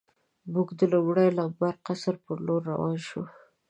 [0.53, 3.23] موږ د لومړي لمبر قصر په لور روان شو.